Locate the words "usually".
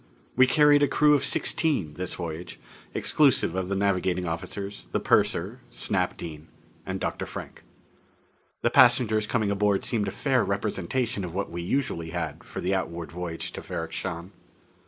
11.61-12.09